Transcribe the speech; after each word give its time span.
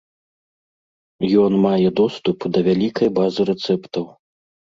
Ён 1.43 1.51
мае 1.65 1.87
доступ 2.01 2.37
да 2.55 2.59
вялікай 2.67 3.07
базы 3.17 3.41
рэцэптаў. 3.53 4.05